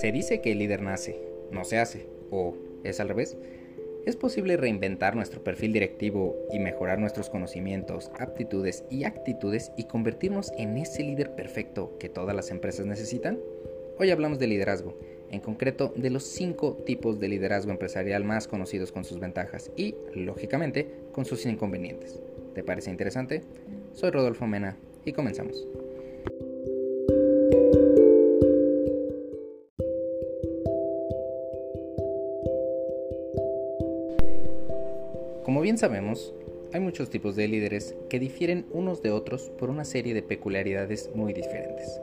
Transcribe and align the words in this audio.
Se 0.00 0.12
dice 0.12 0.40
que 0.40 0.52
el 0.52 0.60
líder 0.60 0.80
nace, 0.80 1.20
no 1.50 1.62
se 1.62 1.76
hace, 1.76 2.06
o 2.30 2.54
es 2.84 3.00
al 3.00 3.08
revés. 3.10 3.36
Es 4.06 4.16
posible 4.16 4.56
reinventar 4.56 5.14
nuestro 5.14 5.44
perfil 5.44 5.74
directivo 5.74 6.36
y 6.50 6.58
mejorar 6.58 6.98
nuestros 6.98 7.28
conocimientos, 7.28 8.10
aptitudes 8.18 8.82
y 8.88 9.04
actitudes 9.04 9.72
y 9.76 9.84
convertirnos 9.84 10.52
en 10.56 10.78
ese 10.78 11.02
líder 11.02 11.34
perfecto 11.34 11.98
que 11.98 12.08
todas 12.08 12.34
las 12.34 12.50
empresas 12.50 12.86
necesitan. 12.86 13.38
Hoy 13.98 14.10
hablamos 14.10 14.38
de 14.38 14.46
liderazgo, 14.46 14.98
en 15.30 15.40
concreto 15.40 15.92
de 15.94 16.08
los 16.08 16.22
cinco 16.22 16.78
tipos 16.86 17.20
de 17.20 17.28
liderazgo 17.28 17.70
empresarial 17.70 18.24
más 18.24 18.48
conocidos 18.48 18.92
con 18.92 19.04
sus 19.04 19.20
ventajas 19.20 19.70
y, 19.76 19.96
lógicamente, 20.14 20.88
con 21.12 21.26
sus 21.26 21.44
inconvenientes. 21.44 22.22
¿Te 22.54 22.64
parece 22.64 22.90
interesante? 22.90 23.42
Soy 23.92 24.10
Rodolfo 24.12 24.46
Mena 24.46 24.78
y 25.04 25.12
comenzamos. 25.12 25.66
Como 35.60 35.64
bien 35.64 35.76
sabemos, 35.76 36.32
hay 36.72 36.80
muchos 36.80 37.10
tipos 37.10 37.36
de 37.36 37.46
líderes 37.46 37.94
que 38.08 38.18
difieren 38.18 38.64
unos 38.70 39.02
de 39.02 39.10
otros 39.10 39.50
por 39.58 39.68
una 39.68 39.84
serie 39.84 40.14
de 40.14 40.22
peculiaridades 40.22 41.10
muy 41.14 41.34
diferentes. 41.34 42.00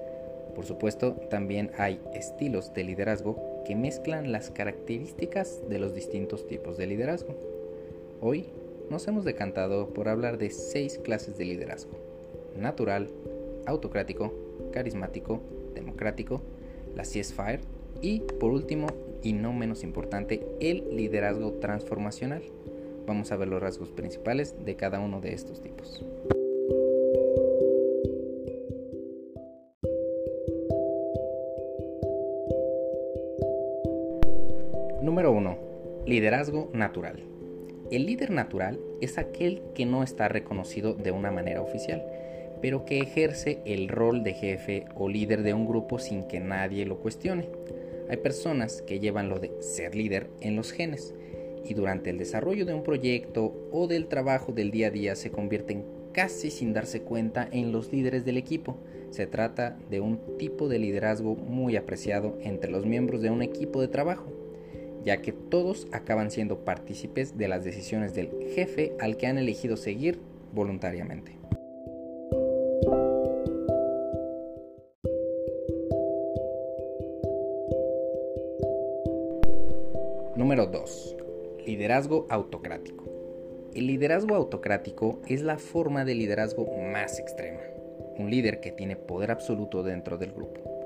Por 0.53 0.67
supuesto, 0.67 1.13
también 1.31 1.71
hay 1.79 1.99
estilos 2.13 2.71
de 2.75 2.83
liderazgo 2.83 3.63
que 3.65 3.75
mezclan 3.75 4.31
las 4.31 4.51
características 4.51 5.67
de 5.67 5.79
los 5.79 5.95
distintos 5.95 6.45
tipos 6.45 6.77
de 6.77 6.85
liderazgo. 6.85 7.33
Hoy 8.21 8.45
nos 8.91 9.07
hemos 9.07 9.25
decantado 9.25 9.91
por 9.91 10.07
hablar 10.07 10.37
de 10.37 10.51
seis 10.51 10.99
clases 10.99 11.39
de 11.39 11.45
liderazgo. 11.45 11.97
Natural, 12.55 13.09
autocrático, 13.65 14.35
carismático, 14.71 15.41
democrático, 15.73 16.43
la 16.95 17.01
CSFIRE 17.01 17.61
y, 18.03 18.19
por 18.19 18.51
último, 18.51 18.85
y 19.23 19.33
no 19.33 19.51
menos 19.51 19.81
importante, 19.81 20.47
el 20.59 20.95
liderazgo 20.95 21.53
transformacional. 21.53 22.43
Vamos 23.07 23.31
a 23.31 23.37
ver 23.37 23.47
los 23.47 23.61
rasgos 23.61 23.89
principales 23.91 24.53
de 24.65 24.75
cada 24.75 24.99
uno 24.99 25.21
de 25.21 25.33
estos 25.33 25.61
tipos. 25.61 26.03
Número 35.01 35.31
1. 35.31 35.57
Liderazgo 36.05 36.69
natural. 36.73 37.23
El 37.91 38.05
líder 38.05 38.29
natural 38.31 38.77
es 38.99 39.17
aquel 39.17 39.61
que 39.73 39.85
no 39.85 40.03
está 40.03 40.27
reconocido 40.27 40.93
de 40.93 41.11
una 41.11 41.31
manera 41.31 41.61
oficial, 41.61 42.05
pero 42.61 42.83
que 42.83 42.99
ejerce 42.99 43.61
el 43.63 43.87
rol 43.87 44.25
de 44.25 44.33
jefe 44.33 44.83
o 44.95 45.07
líder 45.07 45.43
de 45.43 45.53
un 45.53 45.65
grupo 45.65 45.97
sin 45.97 46.27
que 46.27 46.41
nadie 46.41 46.85
lo 46.85 46.97
cuestione. 46.97 47.47
Hay 48.09 48.17
personas 48.17 48.81
que 48.81 48.99
llevan 48.99 49.29
lo 49.29 49.39
de 49.39 49.53
ser 49.61 49.95
líder 49.95 50.27
en 50.41 50.57
los 50.57 50.73
genes 50.73 51.13
y 51.65 51.73
durante 51.73 52.09
el 52.09 52.17
desarrollo 52.17 52.65
de 52.65 52.73
un 52.73 52.83
proyecto 52.83 53.69
o 53.71 53.87
del 53.87 54.07
trabajo 54.07 54.51
del 54.51 54.71
día 54.71 54.87
a 54.87 54.91
día 54.91 55.15
se 55.15 55.31
convierten 55.31 55.85
casi 56.13 56.51
sin 56.51 56.73
darse 56.73 57.01
cuenta 57.01 57.47
en 57.51 57.71
los 57.71 57.91
líderes 57.91 58.25
del 58.25 58.37
equipo. 58.37 58.77
Se 59.11 59.27
trata 59.27 59.77
de 59.89 59.99
un 59.99 60.37
tipo 60.37 60.67
de 60.67 60.79
liderazgo 60.79 61.35
muy 61.35 61.75
apreciado 61.75 62.37
entre 62.41 62.71
los 62.71 62.85
miembros 62.85 63.21
de 63.21 63.29
un 63.29 63.41
equipo 63.41 63.81
de 63.81 63.87
trabajo 63.87 64.37
ya 65.07 65.21
que 65.21 65.31
todos 65.31 65.87
acaban 65.93 66.31
siendo 66.31 66.65
partícipes 66.65 67.37
de 67.37 67.47
las 67.47 67.63
decisiones 67.63 68.13
del 68.13 68.29
jefe 68.53 68.93
al 68.99 69.15
que 69.15 69.27
han 69.27 69.37
elegido 69.37 69.77
seguir 69.77 70.19
voluntariamente. 70.53 71.37
Número 80.35 80.67
2. 80.67 81.16
Liderazgo 81.67 82.25
autocrático. 82.31 83.05
El 83.75 83.85
liderazgo 83.85 84.33
autocrático 84.33 85.21
es 85.27 85.43
la 85.43 85.59
forma 85.59 86.03
de 86.03 86.15
liderazgo 86.15 86.65
más 86.91 87.19
extrema. 87.19 87.59
Un 88.17 88.31
líder 88.31 88.59
que 88.59 88.71
tiene 88.71 88.95
poder 88.95 89.29
absoluto 89.29 89.83
dentro 89.83 90.17
del 90.17 90.31
grupo 90.31 90.77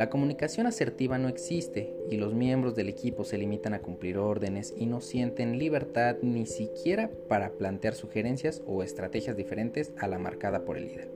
la 0.00 0.08
comunicación 0.08 0.66
asertiva 0.66 1.18
no 1.18 1.28
existe 1.28 1.94
y 2.10 2.16
los 2.16 2.32
miembros 2.32 2.74
del 2.74 2.88
equipo 2.88 3.24
se 3.24 3.36
limitan 3.36 3.74
a 3.74 3.80
cumplir 3.80 4.16
órdenes 4.16 4.72
y 4.74 4.86
no 4.86 5.02
sienten 5.02 5.58
libertad 5.58 6.16
ni 6.22 6.46
siquiera 6.46 7.10
para 7.28 7.50
plantear 7.50 7.94
sugerencias 7.94 8.62
o 8.66 8.82
estrategias 8.82 9.36
diferentes 9.36 9.92
a 9.98 10.08
la 10.08 10.18
marcada 10.18 10.64
por 10.64 10.78
el 10.78 10.86
líder. 10.86 11.10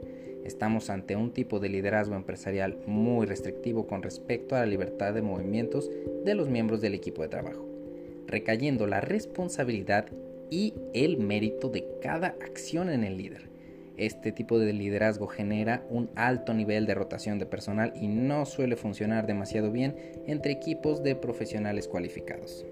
Estamos 0.45 0.91
ante 0.91 1.17
un 1.17 1.33
tipo 1.33 1.61
de 1.61 1.71
liderazgo 1.71 2.15
empresarial 2.15 2.77
muy 2.87 3.25
restrictivo 3.25 3.87
con 3.87 4.03
respecto 4.03 4.55
a 4.55 4.59
la 4.59 4.67
libertad 4.67 5.15
de 5.15 5.23
movimientos 5.23 5.91
de 6.23 6.35
los 6.35 6.51
miembros 6.51 6.83
del 6.83 6.93
equipo 6.93 7.23
de 7.23 7.29
trabajo, 7.29 7.67
recayendo 8.27 8.87
la 8.87 9.01
responsabilidad 9.01 10.07
y 10.51 10.75
el 10.93 11.19
mérito 11.19 11.69
de 11.69 11.87
cada 12.01 12.29
acción 12.29 12.91
en 12.91 13.05
el 13.05 13.17
líder 13.17 13.55
este 13.97 14.33
tipo 14.33 14.59
de 14.59 14.73
liderazgo 14.73 15.29
genera 15.29 15.87
un 15.89 16.11
alto 16.17 16.53
nivel 16.53 16.85
de 16.87 16.95
rotación 16.95 17.39
de 17.39 17.47
personal 17.47 17.93
y 17.95 18.09
no 18.09 18.45
suele 18.45 18.75
funcionar 18.75 19.27
demasiado 19.27 19.71
bien 19.71 19.95
entre 20.27 20.53
equipos 20.53 21.03
de 21.05 21.15
profesionales 21.15 21.87
cualificados. 21.87 22.67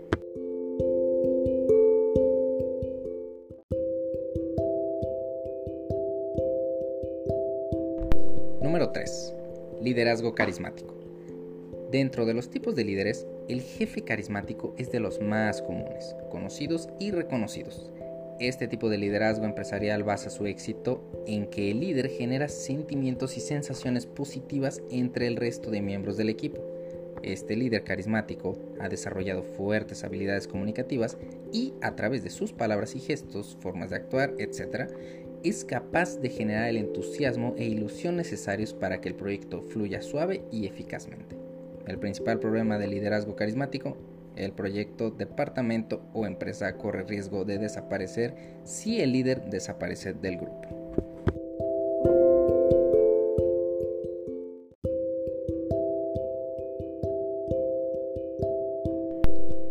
Número 8.60 8.90
3. 8.90 9.34
Liderazgo 9.80 10.34
carismático. 10.34 10.96
Dentro 11.92 12.26
de 12.26 12.34
los 12.34 12.50
tipos 12.50 12.74
de 12.74 12.84
líderes, 12.84 13.28
el 13.52 13.60
jefe 13.60 14.02
carismático 14.02 14.74
es 14.78 14.90
de 14.90 15.00
los 15.00 15.20
más 15.20 15.60
comunes, 15.62 16.16
conocidos 16.30 16.88
y 16.98 17.10
reconocidos. 17.10 17.90
Este 18.40 18.66
tipo 18.66 18.88
de 18.88 18.98
liderazgo 18.98 19.44
empresarial 19.44 20.02
basa 20.02 20.30
su 20.30 20.46
éxito 20.46 21.04
en 21.26 21.46
que 21.46 21.70
el 21.70 21.80
líder 21.80 22.08
genera 22.08 22.48
sentimientos 22.48 23.36
y 23.36 23.40
sensaciones 23.40 24.06
positivas 24.06 24.82
entre 24.90 25.26
el 25.26 25.36
resto 25.36 25.70
de 25.70 25.82
miembros 25.82 26.16
del 26.16 26.30
equipo. 26.30 26.60
Este 27.22 27.54
líder 27.54 27.84
carismático 27.84 28.58
ha 28.80 28.88
desarrollado 28.88 29.44
fuertes 29.44 30.02
habilidades 30.02 30.48
comunicativas 30.48 31.18
y 31.52 31.74
a 31.82 31.94
través 31.94 32.24
de 32.24 32.30
sus 32.30 32.52
palabras 32.52 32.96
y 32.96 33.00
gestos, 33.00 33.56
formas 33.60 33.90
de 33.90 33.96
actuar, 33.96 34.34
etc., 34.38 34.90
es 35.44 35.64
capaz 35.64 36.20
de 36.20 36.30
generar 36.30 36.68
el 36.68 36.76
entusiasmo 36.76 37.54
e 37.58 37.64
ilusión 37.64 38.16
necesarios 38.16 38.74
para 38.74 39.00
que 39.00 39.08
el 39.08 39.16
proyecto 39.16 39.62
fluya 39.62 40.00
suave 40.00 40.44
y 40.52 40.66
eficazmente. 40.66 41.41
El 41.86 41.98
principal 41.98 42.38
problema 42.38 42.78
del 42.78 42.90
liderazgo 42.90 43.36
carismático 43.36 43.96
el 44.36 44.52
proyecto, 44.52 45.10
departamento 45.10 46.02
o 46.14 46.26
empresa 46.26 46.76
corre 46.76 47.04
riesgo 47.04 47.44
de 47.44 47.58
desaparecer 47.58 48.34
si 48.64 49.00
el 49.00 49.12
líder 49.12 49.42
desaparece 49.50 50.14
del 50.14 50.38
grupo. 50.38 50.68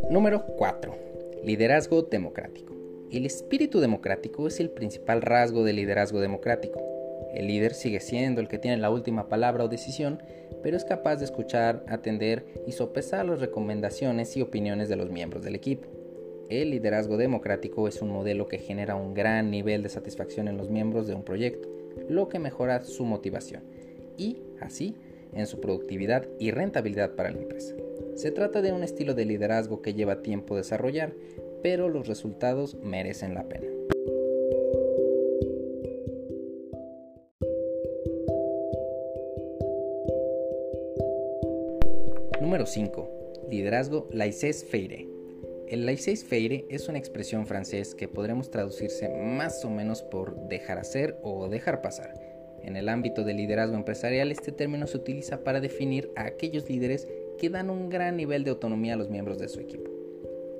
Número 0.09 0.45
4. 0.57 0.93
Liderazgo 1.43 2.03
democrático. 2.03 2.75
El 3.11 3.25
espíritu 3.25 3.79
democrático 3.79 4.47
es 4.47 4.59
el 4.59 4.69
principal 4.69 5.21
rasgo 5.21 5.63
del 5.63 5.77
liderazgo 5.77 6.19
democrático. 6.19 6.90
El 7.33 7.47
líder 7.47 7.73
sigue 7.73 7.99
siendo 7.99 8.41
el 8.41 8.47
que 8.47 8.57
tiene 8.57 8.77
la 8.77 8.89
última 8.89 9.29
palabra 9.29 9.63
o 9.63 9.67
decisión, 9.69 10.21
pero 10.63 10.77
es 10.77 10.85
capaz 10.85 11.17
de 11.17 11.25
escuchar, 11.25 11.83
atender 11.87 12.45
y 12.67 12.73
sopesar 12.73 13.25
las 13.25 13.39
recomendaciones 13.39 14.35
y 14.37 14.41
opiniones 14.41 14.89
de 14.89 14.97
los 14.97 15.09
miembros 15.09 15.43
del 15.43 15.55
equipo. 15.55 15.87
El 16.49 16.71
liderazgo 16.71 17.15
democrático 17.15 17.87
es 17.87 18.01
un 18.01 18.09
modelo 18.09 18.47
que 18.47 18.57
genera 18.57 18.95
un 18.95 19.13
gran 19.13 19.49
nivel 19.49 19.83
de 19.83 19.89
satisfacción 19.89 20.49
en 20.49 20.57
los 20.57 20.69
miembros 20.69 21.07
de 21.07 21.15
un 21.15 21.23
proyecto, 21.23 21.69
lo 22.09 22.27
que 22.27 22.39
mejora 22.39 22.83
su 22.83 23.05
motivación 23.05 23.63
y, 24.17 24.41
así, 24.59 24.95
en 25.33 25.47
su 25.47 25.61
productividad 25.61 26.27
y 26.39 26.51
rentabilidad 26.51 27.15
para 27.15 27.31
la 27.31 27.39
empresa. 27.39 27.73
Se 28.15 28.31
trata 28.31 28.61
de 28.61 28.73
un 28.73 28.83
estilo 28.83 29.13
de 29.13 29.23
liderazgo 29.23 29.81
que 29.81 29.93
lleva 29.93 30.21
tiempo 30.21 30.57
desarrollar, 30.57 31.13
pero 31.63 31.87
los 31.87 32.07
resultados 32.07 32.75
merecen 32.75 33.33
la 33.33 33.47
pena. 33.47 33.67
Número 42.51 42.65
5. 42.65 43.47
Liderazgo 43.49 44.09
laissez-faire. 44.11 45.07
El 45.69 45.85
laissez-faire 45.85 46.65
es 46.67 46.89
una 46.89 46.97
expresión 46.97 47.47
francés 47.47 47.95
que 47.95 48.09
podremos 48.09 48.51
traducirse 48.51 49.07
más 49.07 49.63
o 49.63 49.69
menos 49.69 50.01
por 50.01 50.49
dejar 50.49 50.77
hacer 50.77 51.17
o 51.23 51.47
dejar 51.47 51.81
pasar. 51.81 52.13
En 52.61 52.75
el 52.75 52.89
ámbito 52.89 53.23
del 53.23 53.37
liderazgo 53.37 53.77
empresarial, 53.77 54.33
este 54.33 54.51
término 54.51 54.85
se 54.87 54.97
utiliza 54.97 55.45
para 55.45 55.61
definir 55.61 56.11
a 56.17 56.25
aquellos 56.25 56.69
líderes 56.69 57.07
que 57.39 57.49
dan 57.49 57.69
un 57.69 57.89
gran 57.89 58.17
nivel 58.17 58.43
de 58.43 58.49
autonomía 58.49 58.95
a 58.95 58.97
los 58.97 59.09
miembros 59.09 59.39
de 59.39 59.47
su 59.47 59.61
equipo. 59.61 59.89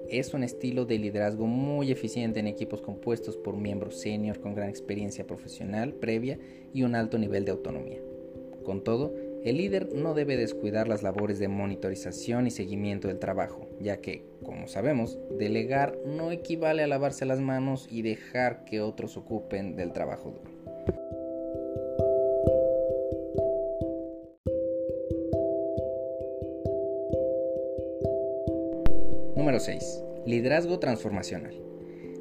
Es 0.08 0.34
un 0.34 0.46
estilo 0.46 0.86
de 0.86 0.98
liderazgo 0.98 1.46
muy 1.46 1.92
eficiente 1.92 2.40
en 2.40 2.48
equipos 2.48 2.82
compuestos 2.82 3.36
por 3.36 3.58
miembros 3.58 4.00
senior 4.00 4.40
con 4.40 4.56
gran 4.56 4.70
experiencia 4.70 5.28
profesional 5.28 5.94
previa 5.94 6.40
y 6.74 6.84
un 6.84 6.96
alto 6.96 7.18
nivel 7.18 7.44
de 7.44 7.52
autonomía. 7.52 8.00
Con 8.64 8.82
todo, 8.82 9.14
El 9.44 9.58
líder 9.58 9.92
no 9.92 10.14
debe 10.14 10.38
descuidar 10.38 10.88
las 10.88 11.02
labores 11.02 11.40
de 11.40 11.48
monitorización 11.48 12.46
y 12.46 12.52
seguimiento 12.52 13.08
del 13.08 13.18
trabajo, 13.18 13.68
ya 13.80 13.98
que, 13.98 14.24
como 14.44 14.68
sabemos, 14.68 15.18
delegar 15.40 15.98
no 16.06 16.32
equivale 16.32 16.84
a 16.84 16.88
lavarse 16.88 17.26
las 17.26 17.40
manos 17.40 17.88
y 17.90 18.04
dejar 18.04 18.66
que 18.66 18.82
otros 18.82 19.18
ocupen 19.18 19.76
del 19.76 19.94
trabajo 19.94 20.30
duro. 20.30 20.52
Número 29.36 29.60
6. 29.60 30.04
Liderazgo 30.28 30.78
transformacional. 30.78 31.60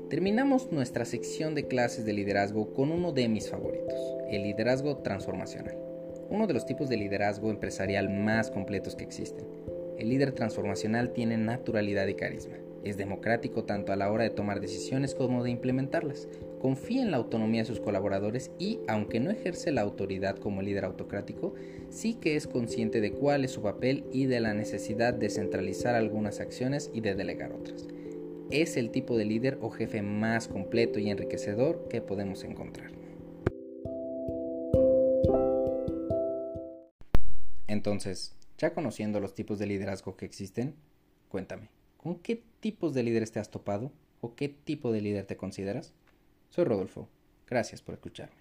Terminamos 0.08 0.72
nuestra 0.72 1.04
sección 1.04 1.54
de 1.54 1.68
clases 1.68 2.06
de 2.06 2.14
liderazgo 2.14 2.72
con 2.72 2.90
uno 2.90 3.12
de 3.12 3.28
mis 3.28 3.50
favoritos, 3.50 4.16
el 4.30 4.44
liderazgo 4.44 4.96
transformacional 5.02 5.89
uno 6.30 6.46
de 6.46 6.54
los 6.54 6.64
tipos 6.64 6.88
de 6.88 6.96
liderazgo 6.96 7.50
empresarial 7.50 8.08
más 8.08 8.50
completos 8.50 8.94
que 8.94 9.04
existen. 9.04 9.46
El 9.98 10.08
líder 10.08 10.32
transformacional 10.32 11.12
tiene 11.12 11.36
naturalidad 11.36 12.06
y 12.06 12.14
carisma. 12.14 12.56
Es 12.84 12.96
democrático 12.96 13.64
tanto 13.64 13.92
a 13.92 13.96
la 13.96 14.10
hora 14.10 14.24
de 14.24 14.30
tomar 14.30 14.60
decisiones 14.60 15.14
como 15.14 15.44
de 15.44 15.50
implementarlas. 15.50 16.28
Confía 16.60 17.02
en 17.02 17.10
la 17.10 17.18
autonomía 17.18 17.62
de 17.62 17.66
sus 17.66 17.80
colaboradores 17.80 18.50
y, 18.58 18.78
aunque 18.88 19.20
no 19.20 19.30
ejerce 19.30 19.72
la 19.72 19.82
autoridad 19.82 20.38
como 20.38 20.62
líder 20.62 20.86
autocrático, 20.86 21.54
sí 21.90 22.14
que 22.14 22.36
es 22.36 22.46
consciente 22.46 23.02
de 23.02 23.12
cuál 23.12 23.44
es 23.44 23.50
su 23.50 23.60
papel 23.60 24.04
y 24.12 24.24
de 24.24 24.40
la 24.40 24.54
necesidad 24.54 25.12
de 25.12 25.28
centralizar 25.28 25.94
algunas 25.94 26.40
acciones 26.40 26.90
y 26.94 27.02
de 27.02 27.14
delegar 27.14 27.52
otras. 27.52 27.86
Es 28.50 28.76
el 28.76 28.90
tipo 28.90 29.18
de 29.18 29.26
líder 29.26 29.58
o 29.60 29.70
jefe 29.70 30.00
más 30.00 30.48
completo 30.48 30.98
y 30.98 31.10
enriquecedor 31.10 31.86
que 31.88 32.00
podemos 32.00 32.44
encontrar. 32.44 32.99
Entonces, 37.70 38.34
ya 38.58 38.74
conociendo 38.74 39.20
los 39.20 39.32
tipos 39.36 39.60
de 39.60 39.66
liderazgo 39.66 40.16
que 40.16 40.26
existen, 40.26 40.74
cuéntame, 41.28 41.68
¿con 41.98 42.16
qué 42.16 42.42
tipos 42.58 42.94
de 42.94 43.04
líderes 43.04 43.30
te 43.30 43.38
has 43.38 43.48
topado 43.48 43.92
o 44.20 44.34
qué 44.34 44.48
tipo 44.48 44.90
de 44.90 45.00
líder 45.00 45.24
te 45.24 45.36
consideras? 45.36 45.94
Soy 46.48 46.64
Rodolfo. 46.64 47.08
Gracias 47.46 47.80
por 47.80 47.94
escucharme. 47.94 48.39